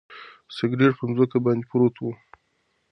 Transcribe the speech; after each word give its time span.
سګرټ 0.55 0.93
په 0.97 1.03
ځمکه 1.11 1.37
باندې 1.45 1.67
پروت 1.69 1.95
و. 1.99 2.03